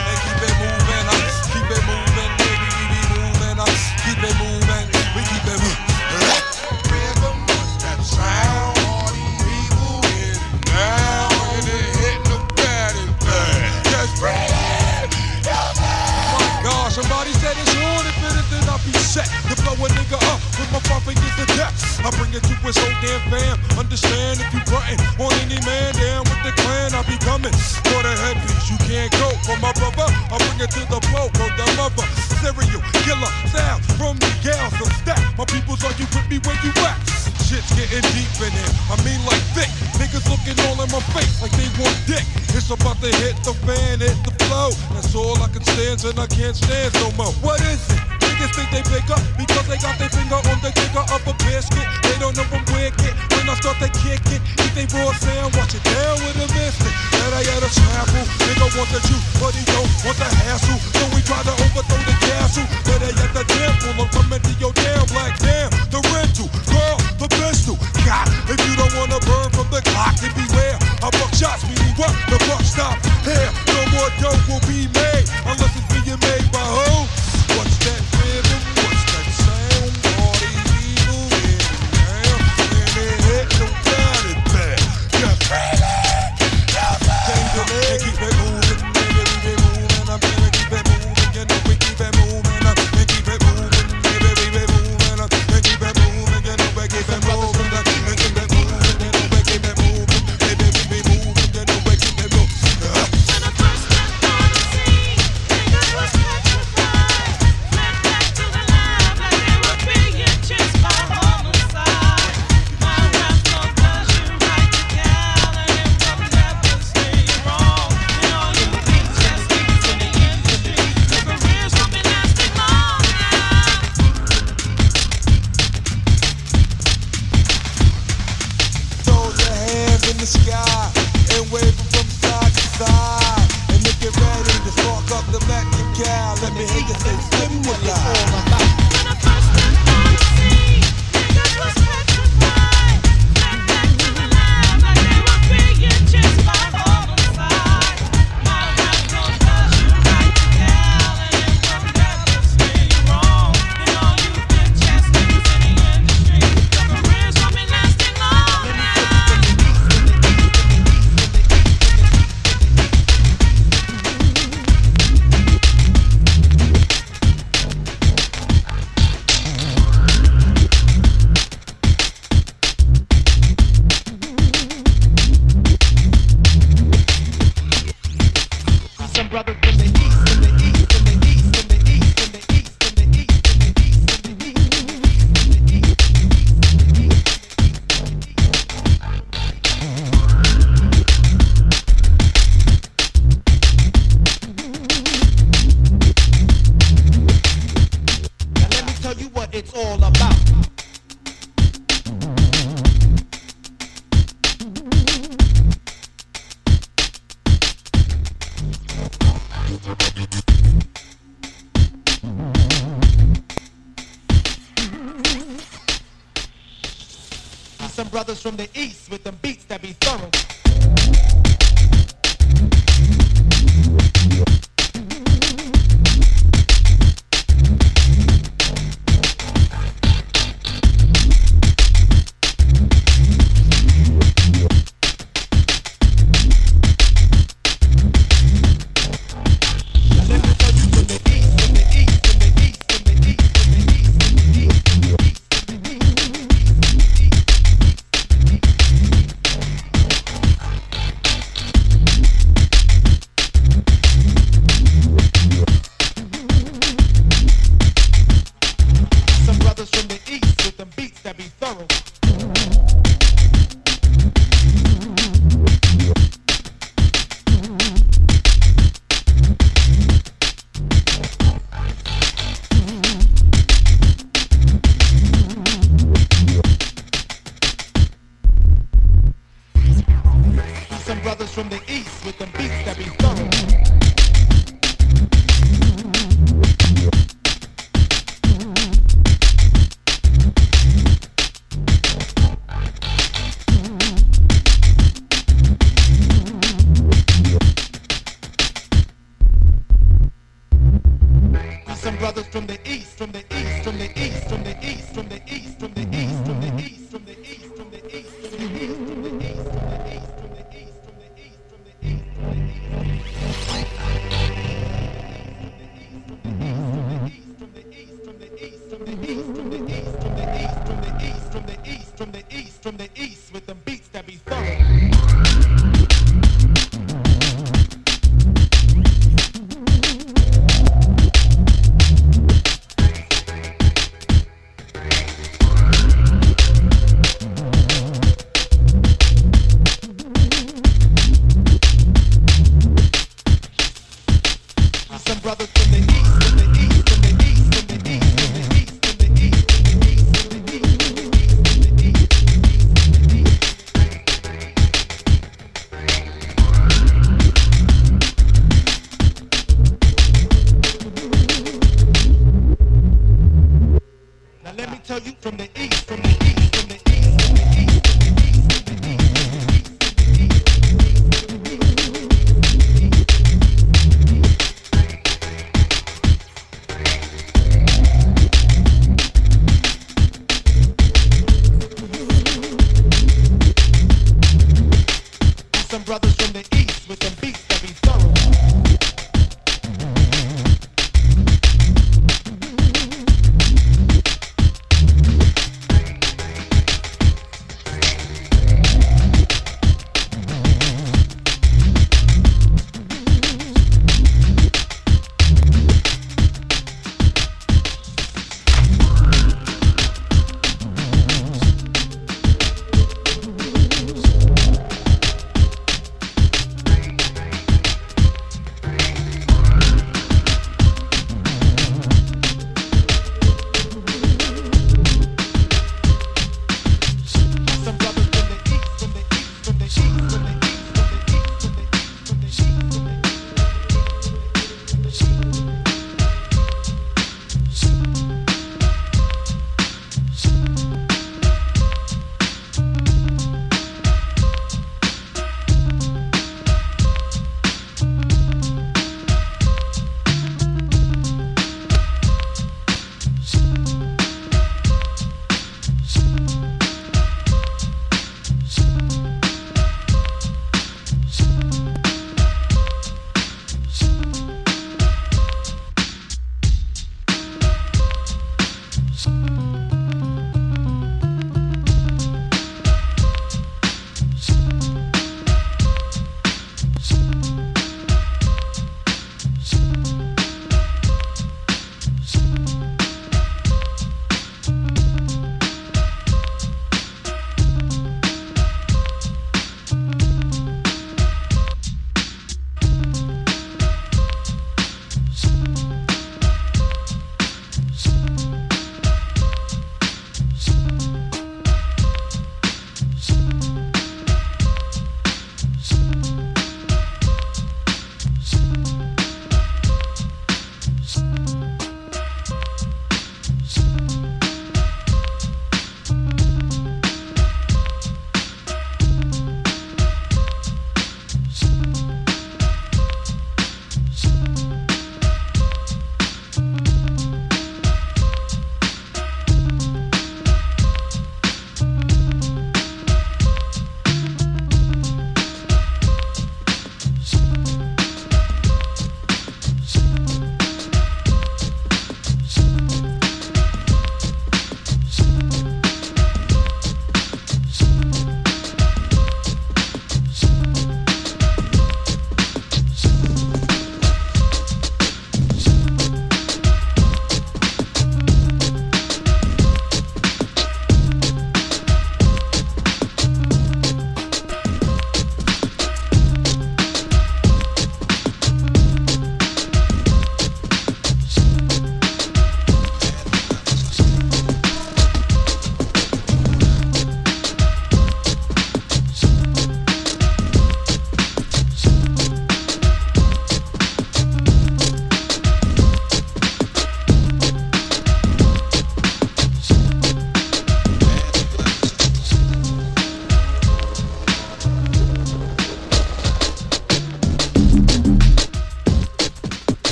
I 22.02 22.10
bring 22.18 22.34
it 22.34 22.42
to 22.42 22.56
his 22.66 22.78
whole 22.78 22.98
damn 23.02 23.22
fam. 23.30 23.56
Understand 23.78 24.42
if 24.42 24.50
you 24.54 24.62
frontin' 24.66 24.98
on 25.22 25.34
any 25.46 25.62
man 25.62 25.94
down 25.94 26.26
with 26.26 26.42
the 26.42 26.54
clan, 26.66 26.98
I 26.98 27.06
be 27.06 27.18
coming 27.22 27.54
for 27.86 28.02
the 28.02 28.14
headpiece. 28.26 28.74
You 28.74 28.78
can't 28.90 29.14
go 29.22 29.30
for 29.46 29.58
my 29.62 29.70
brother. 29.78 30.10
I 30.10 30.36
bring 30.42 30.58
it 30.66 30.72
to 30.74 30.82
the 30.90 31.00
flow, 31.14 31.30
bro, 31.38 31.46
the 31.54 31.66
mother. 31.78 32.06
Serial 32.42 32.82
killer 33.06 33.32
sound 33.54 33.86
from 34.02 34.18
the 34.18 34.32
gals 34.42 34.74
of 34.82 34.90
stack. 35.06 35.22
My 35.38 35.46
people's 35.46 35.86
are 35.86 35.94
you 36.02 36.10
with 36.10 36.26
me 36.26 36.42
where 36.42 36.58
you 36.66 36.74
at? 36.82 36.98
Shit's 37.46 37.70
getting 37.78 38.02
deep 38.18 38.34
in 38.42 38.50
here. 38.50 38.74
I 38.90 38.98
mean 39.06 39.22
like 39.30 39.44
thick. 39.54 39.70
Niggas 40.02 40.26
looking 40.26 40.58
all 40.66 40.82
in 40.82 40.90
my 40.90 41.04
face 41.14 41.38
like 41.38 41.54
they 41.54 41.70
want 41.78 41.94
dick. 42.10 42.26
It's 42.58 42.74
about 42.74 42.98
to 43.06 43.14
hit 43.22 43.38
the 43.46 43.54
fan, 43.62 44.02
hit 44.02 44.18
the 44.26 44.34
flow. 44.50 44.74
That's 44.98 45.14
all 45.14 45.38
I 45.38 45.48
can 45.54 45.62
stand 45.62 46.02
and 46.02 46.18
I 46.18 46.26
can't 46.26 46.56
stand 46.56 46.94
no 46.98 47.14
more. 47.14 47.34
What 47.46 47.62
is 47.62 47.78
it? 47.94 48.01
Niggas 48.42 48.58
think 48.58 48.70
they 48.74 48.82
bigger 48.90 49.22
because 49.38 49.68
they 49.70 49.78
got 49.78 50.02
their 50.02 50.10
finger 50.10 50.42
on 50.50 50.58
the 50.66 50.74
trigger 50.74 51.06
of 51.14 51.22
a 51.30 51.34
biscuit. 51.46 51.86
They 52.02 52.18
don't 52.18 52.34
know 52.34 52.42
I'm 52.50 52.66
wicked. 52.74 53.14
When 53.38 53.46
I 53.46 53.54
start 53.62 53.78
to 53.86 53.90
kick 54.02 54.18
it, 54.34 54.42
eat 54.66 54.74
they 54.74 54.90
raw 54.98 55.14
sound, 55.14 55.54
watch 55.54 55.78
it 55.78 55.86
down 55.86 56.18
with 56.26 56.42
a 56.42 56.50
mystic. 56.58 56.90
That 57.22 57.38
I 57.38 57.46
had 57.46 57.62
a 57.62 57.70
sample. 57.70 58.26
Nigga 58.42 58.66
want 58.74 58.90
the 58.90 58.98
juice, 59.06 59.22
but 59.38 59.54
he 59.54 59.62
don't 59.70 59.86
want 60.02 60.18
the 60.18 60.26
hassle. 60.42 60.74
So 60.74 61.06
we 61.14 61.22
try 61.22 61.38
to 61.46 61.54
overthrow 61.54 62.02
the 62.02 62.18
castle. 62.18 62.66
But 62.82 63.06
they 63.06 63.14
at 63.14 63.30
the 63.30 63.46
temple. 63.46 63.94
I'm 64.02 64.10
coming 64.10 64.42
to 64.42 64.54
your 64.58 64.74
damn 64.74 65.06
black 65.14 65.38
damn. 65.38 65.70
The 65.94 66.02
rental, 66.10 66.50
call 66.66 66.98
the 67.22 67.30
pistol. 67.30 67.78
God, 68.10 68.26
if 68.50 68.58
you 68.58 68.74
don't 68.74 68.94
wanna 68.98 69.22
burn 69.22 69.54
from 69.54 69.70
the 69.70 69.86
clock, 69.86 70.18
then 70.18 70.34
beware. 70.34 70.82
I 71.06 71.14
buck 71.14 71.30
shots, 71.38 71.62
meaning 71.70 71.94
what? 71.94 72.10
The 72.26 72.42
buck 72.50 72.66
stop 72.66 72.98
here. 73.22 73.54
No 73.70 73.86
more 73.94 74.10
dope 74.18 74.42
will 74.50 74.66
be 74.66 74.90
made 74.98 75.30
unless 75.46 75.81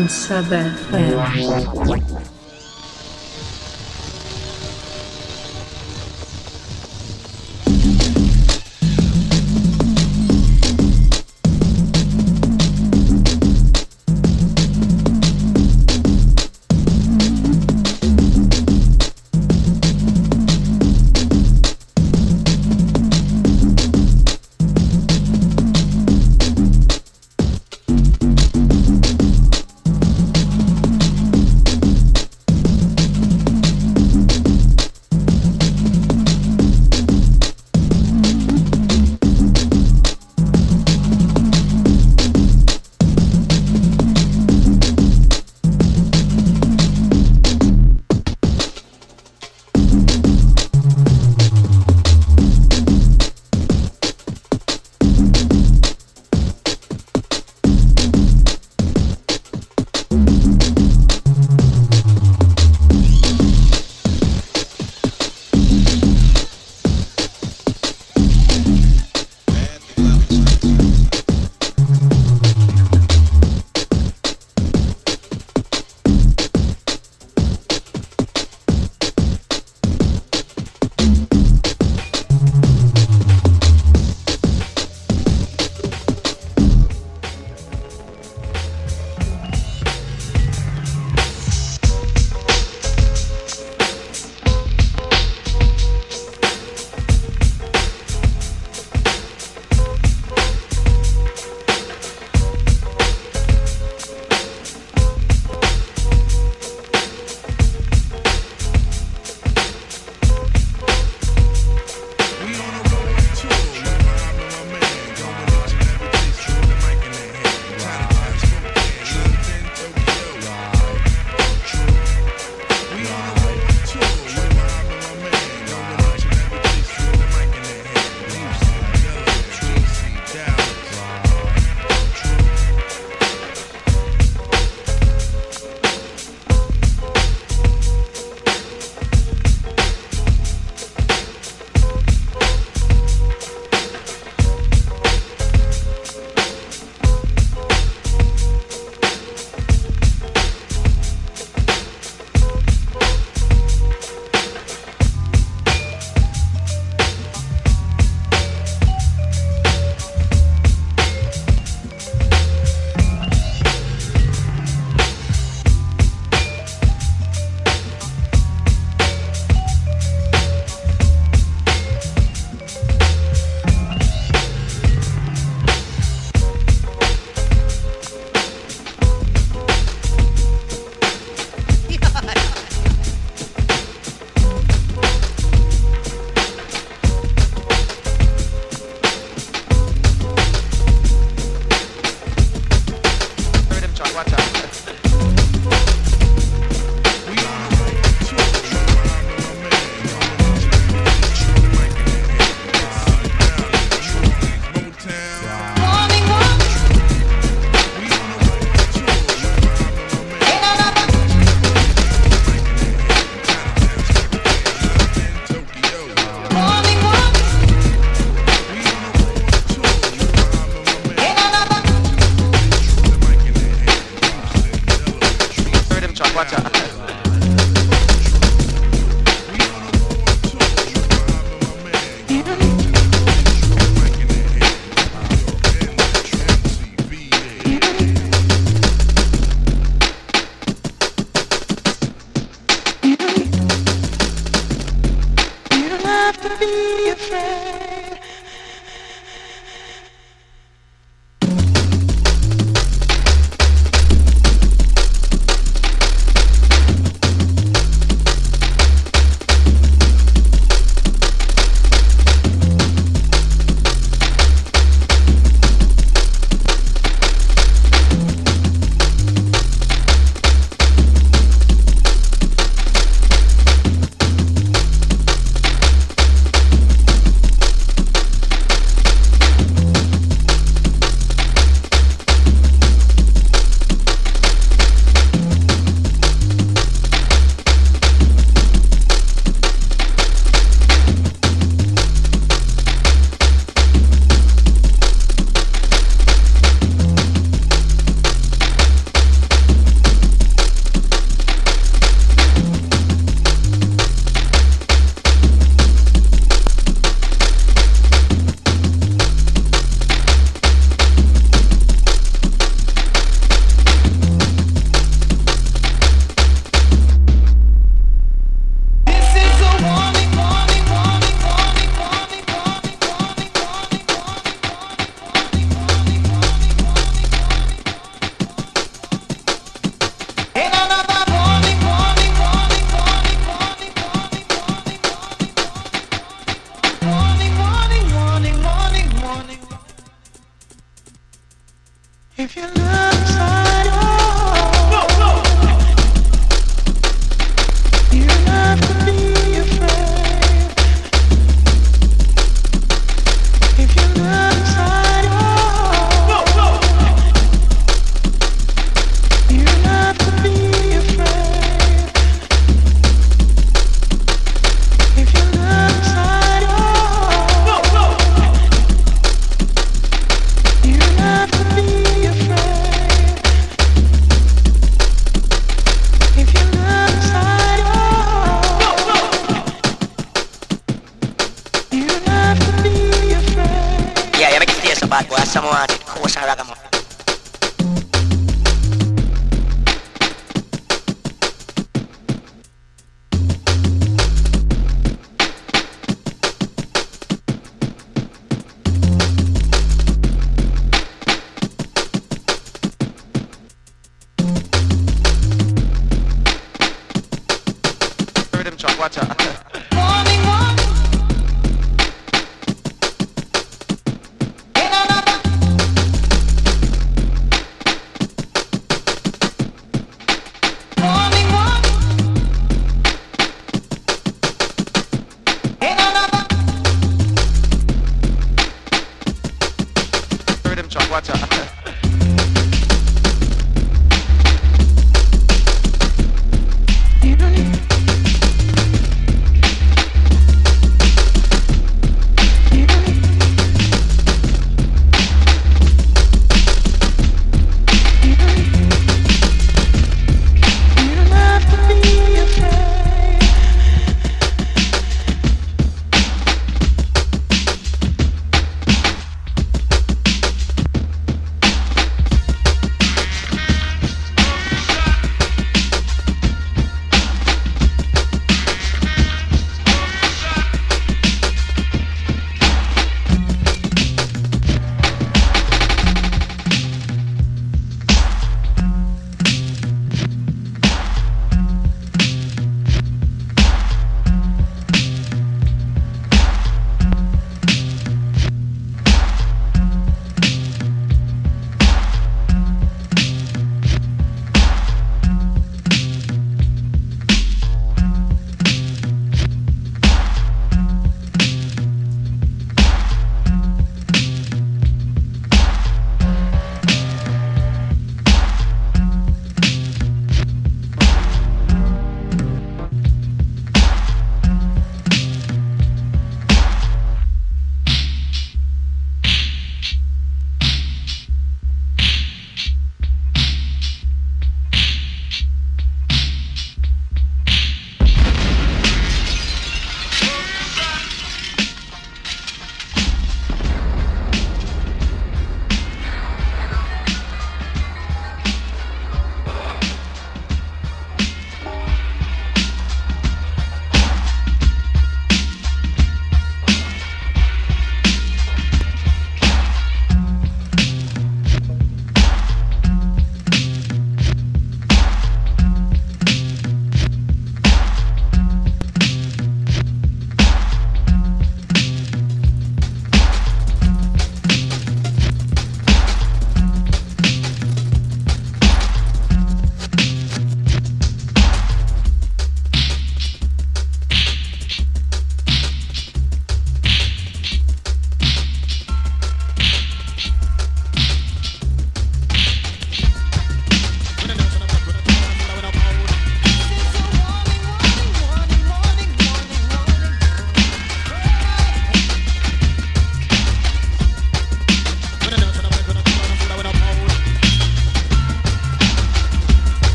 on 0.00 0.08
Sub 0.08 0.50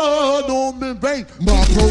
slide 0.00 0.50
on 0.50 0.82
in 0.82 0.96
vain. 0.96 1.26
My 1.40 1.64
pro 1.72 1.86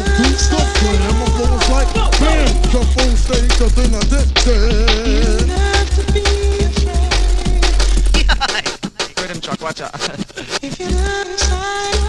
my 1.20 1.26
flow 1.36 1.56
like 1.74 1.88
bam. 2.18 2.46
The 2.72 2.82
phone 2.94 3.16
stage, 3.16 3.54
the 3.58 3.68
I 3.94 4.02
did 4.10 4.28
then. 4.44 5.48
Rhythm 9.20 9.40
truck, 9.40 9.60
watch 9.60 9.80
out. 9.80 9.94
if 10.62 10.78
you're 10.78 10.90
not 10.90 11.26
inside. 11.26 11.99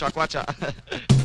Guacha, 0.00 0.10
guacha. 0.14 0.44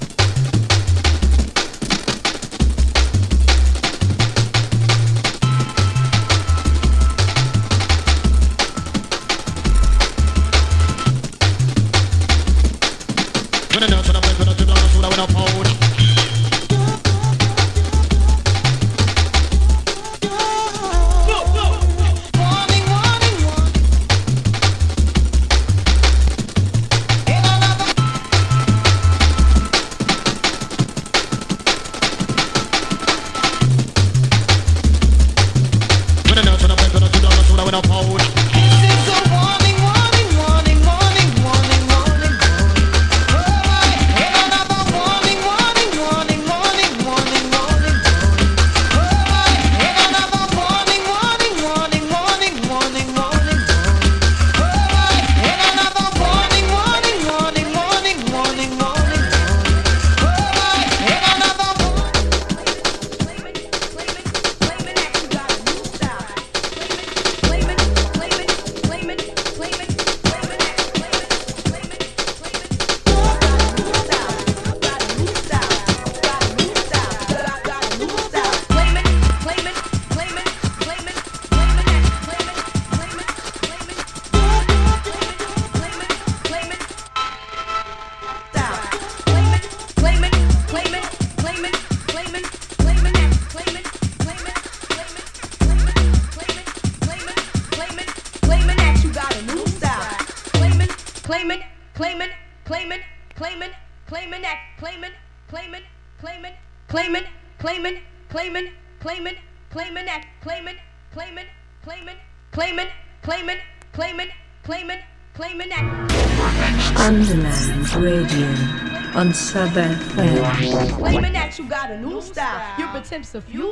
concepts 123.15 123.47
of 123.47 123.53
you, 123.55 123.64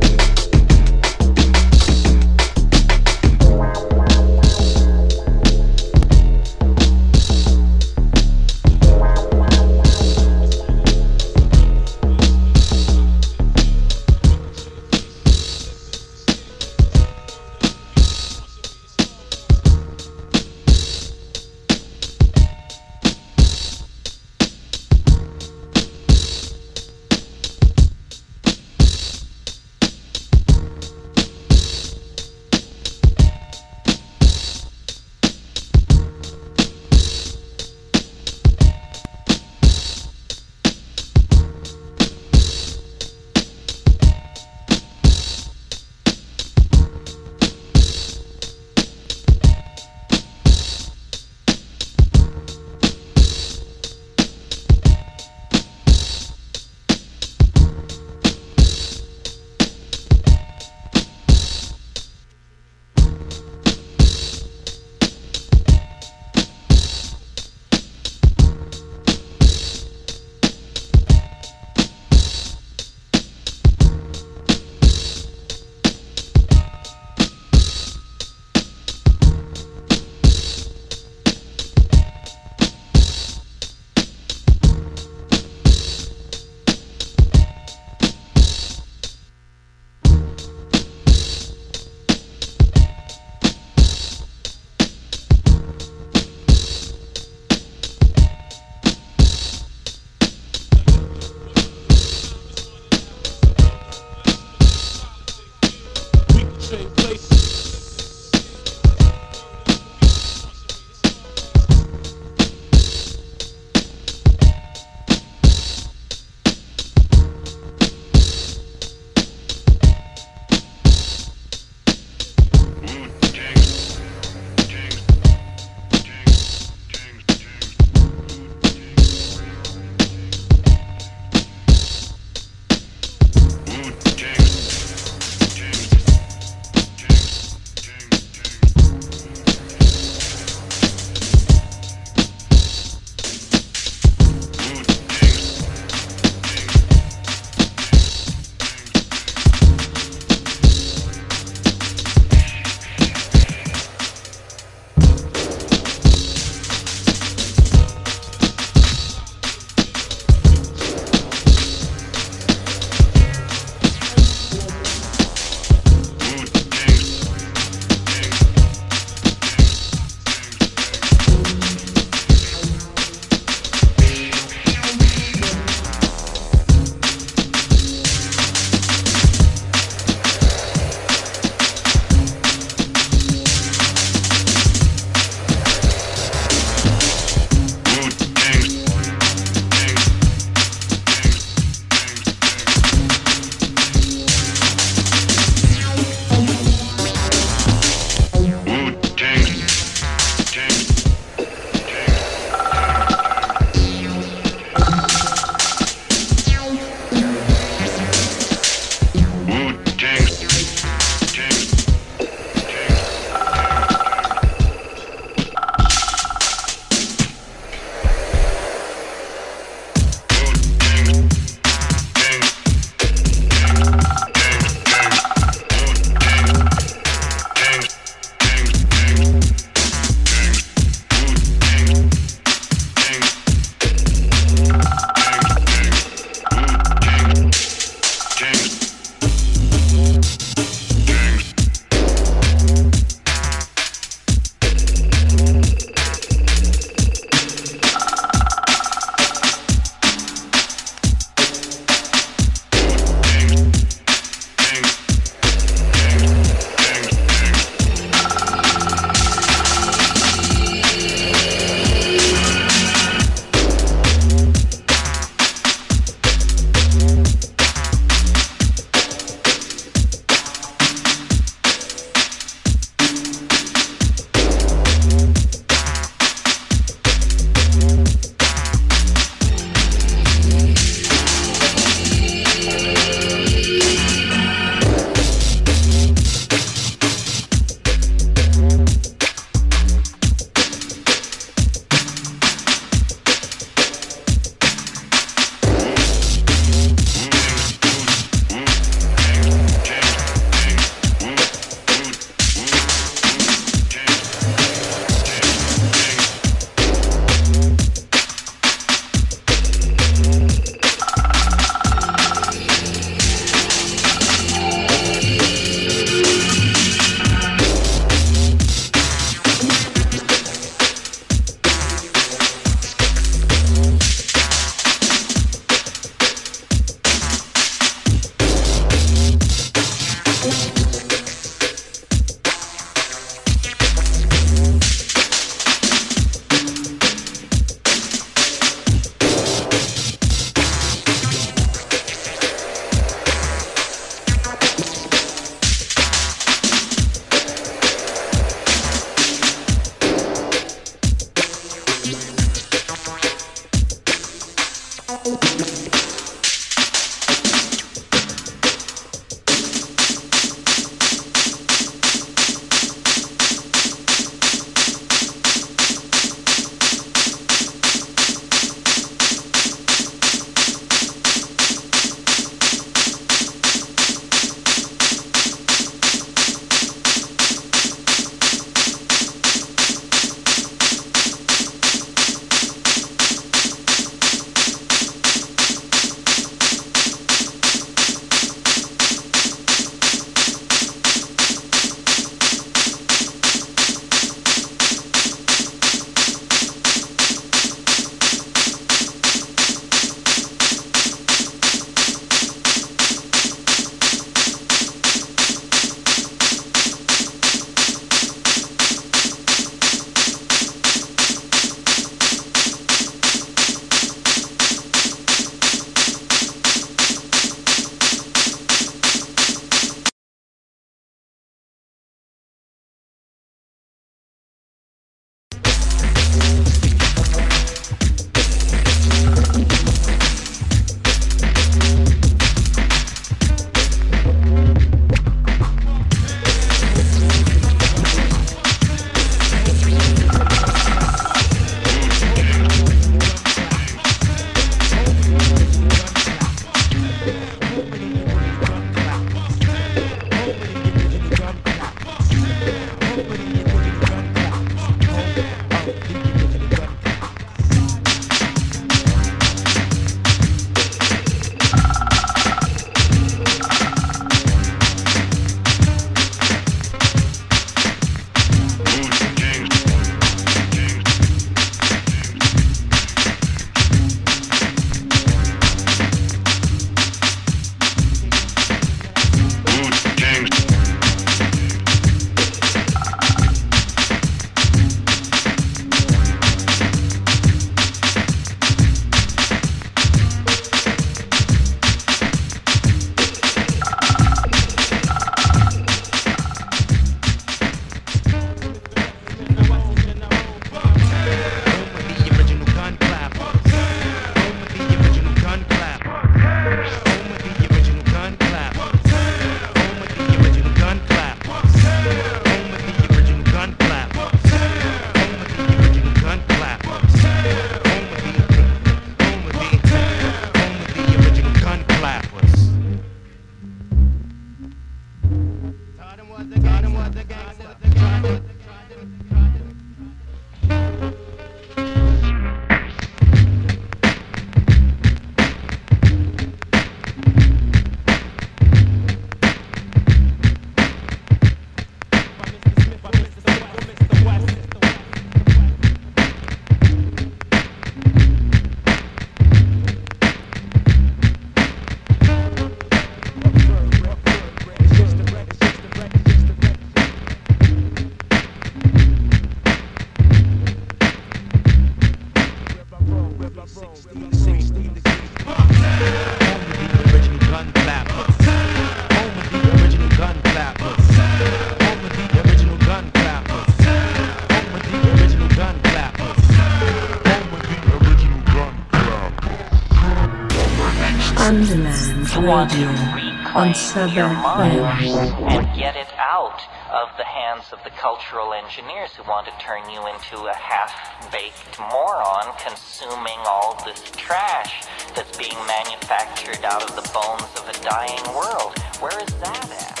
Radio 582.40 582.68
to 582.68 582.86
on 582.86 583.14
reclaim 583.14 583.74
Sub 583.74 584.10
your 584.12 584.28
mind 584.30 584.80
and 584.80 585.76
get 585.76 585.94
it 585.94 586.08
out 586.16 586.62
of 586.90 587.14
the 587.18 587.24
hands 587.24 587.64
of 587.70 587.78
the 587.84 587.90
cultural 587.90 588.54
engineers 588.54 589.10
who 589.14 589.22
want 589.24 589.46
to 589.46 589.52
turn 589.62 589.82
you 589.90 590.00
into 590.06 590.46
a 590.46 590.54
half-baked 590.54 591.78
moron 591.78 592.54
consuming 592.58 593.38
all 593.44 593.78
this 593.84 594.10
trash 594.12 594.86
that's 595.14 595.36
being 595.36 595.56
manufactured 595.66 596.64
out 596.64 596.82
of 596.82 596.96
the 596.96 597.02
bones 597.12 597.42
of 597.60 597.68
a 597.68 597.74
dying 597.82 598.24
world. 598.34 598.78
Where 599.00 599.20
is 599.22 599.34
that 599.40 599.70
at? 599.70 600.00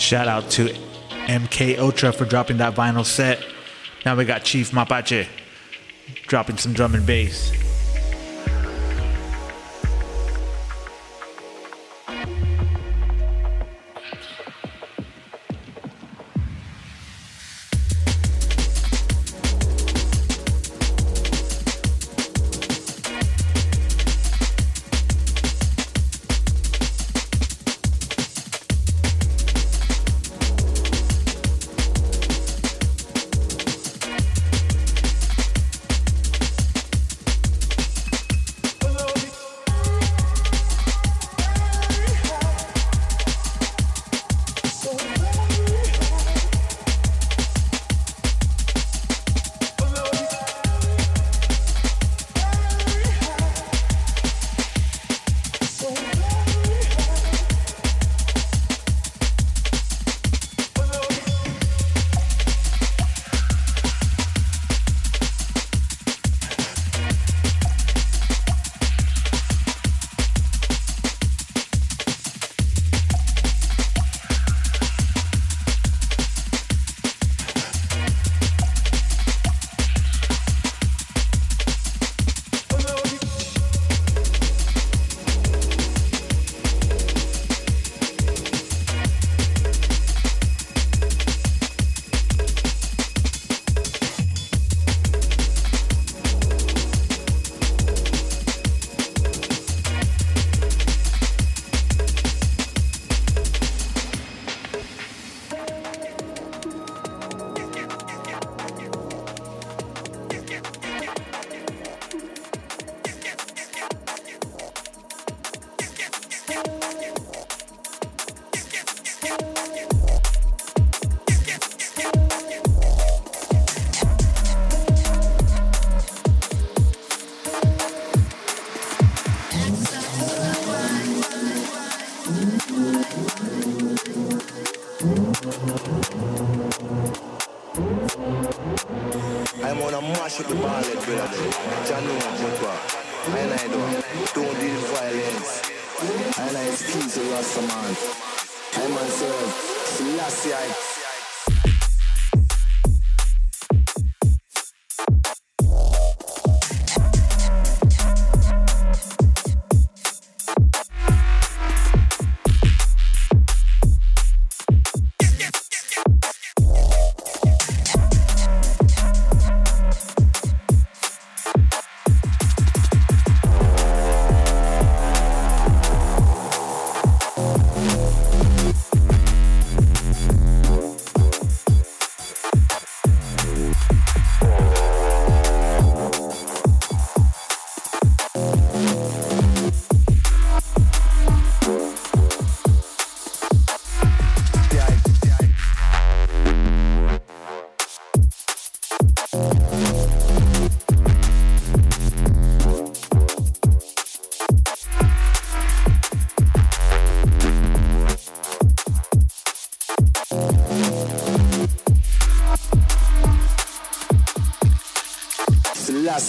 Shout 0.00 0.28
out 0.28 0.48
to 0.52 0.85
MK 1.26 1.78
Ultra 1.78 2.12
for 2.12 2.24
dropping 2.24 2.58
that 2.58 2.74
vinyl 2.74 3.04
set. 3.04 3.44
Now 4.04 4.14
we 4.16 4.24
got 4.24 4.44
Chief 4.44 4.70
Mapache 4.70 5.26
dropping 6.28 6.58
some 6.58 6.72
drum 6.72 6.94
and 6.94 7.04
bass. 7.04 7.65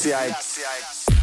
Selassie, 0.07 0.63
I 0.63 1.16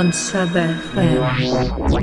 on 0.00 0.12
Sub 0.14 0.48
FM. 0.56 1.99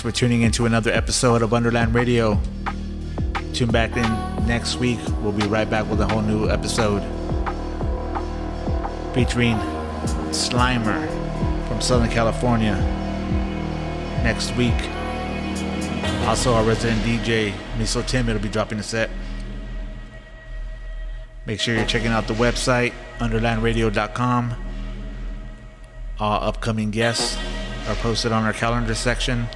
Thanks 0.00 0.16
for 0.16 0.18
tuning 0.18 0.40
in 0.40 0.52
to 0.52 0.64
another 0.64 0.90
episode 0.90 1.42
of 1.42 1.52
Underland 1.52 1.94
Radio. 1.94 2.40
Tune 3.52 3.70
back 3.70 3.94
in 3.98 4.46
next 4.46 4.76
week. 4.76 4.98
We'll 5.20 5.30
be 5.30 5.46
right 5.46 5.68
back 5.68 5.90
with 5.90 6.00
a 6.00 6.08
whole 6.08 6.22
new 6.22 6.48
episode 6.48 7.02
featuring 9.12 9.56
Slimer 10.32 11.06
from 11.68 11.82
Southern 11.82 12.08
California 12.08 12.76
next 14.24 14.56
week. 14.56 14.72
Also, 16.26 16.54
our 16.54 16.64
resident 16.64 17.02
DJ, 17.02 17.52
Miso 17.76 18.02
Tim, 18.06 18.26
will 18.26 18.38
be 18.38 18.48
dropping 18.48 18.78
a 18.78 18.82
set. 18.82 19.10
Make 21.44 21.60
sure 21.60 21.74
you're 21.74 21.84
checking 21.84 22.10
out 22.10 22.26
the 22.26 22.32
website, 22.32 22.94
underlandradio.com. 23.18 24.54
All 26.18 26.42
upcoming 26.42 26.90
guests 26.90 27.36
are 27.86 27.96
posted 27.96 28.32
on 28.32 28.44
our 28.44 28.54
calendar 28.54 28.94
section. 28.94 29.46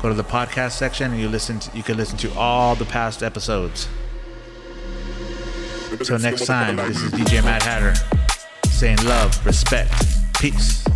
Go 0.00 0.08
to 0.08 0.14
the 0.14 0.22
podcast 0.22 0.72
section 0.72 1.10
and 1.12 1.20
you 1.20 1.28
listen. 1.28 1.58
To, 1.58 1.76
you 1.76 1.82
can 1.82 1.96
listen 1.96 2.16
to 2.18 2.32
all 2.34 2.76
the 2.76 2.84
past 2.84 3.22
episodes. 3.22 3.88
Till 6.04 6.18
next 6.18 6.46
time, 6.46 6.76
this 6.76 7.02
is 7.02 7.10
DJ 7.12 7.42
Mad 7.42 7.62
Hatter 7.62 7.94
saying 8.68 9.04
love, 9.04 9.44
respect, 9.44 9.92
peace. 10.34 10.87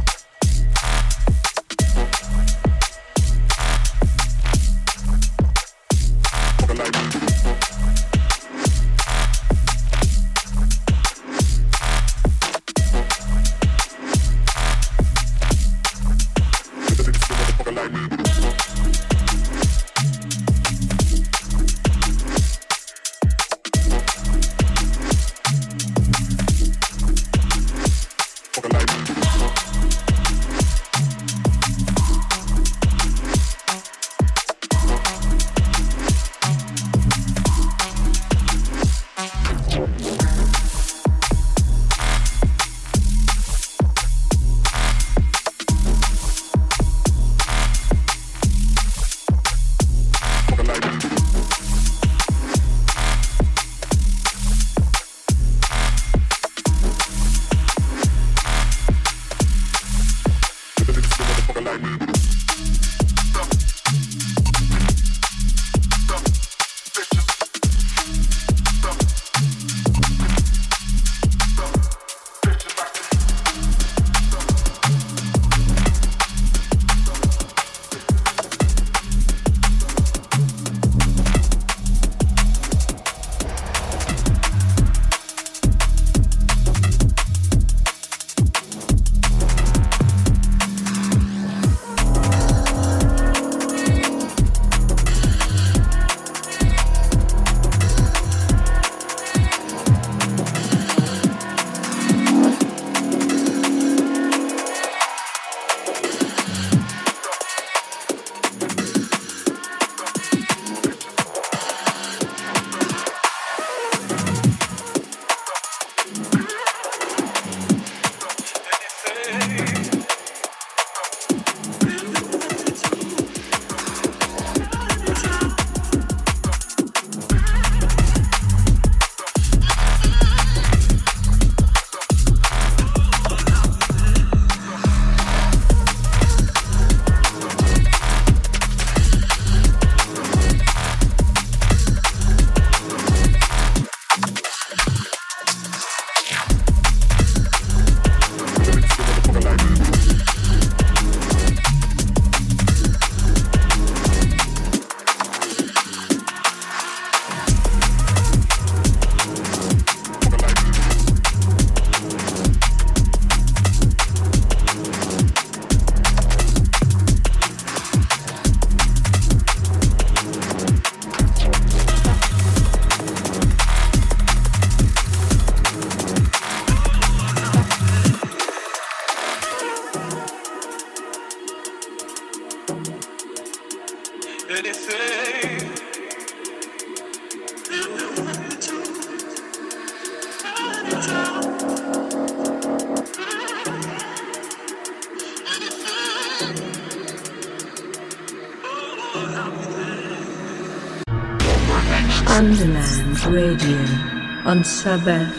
Underland 204.62 205.31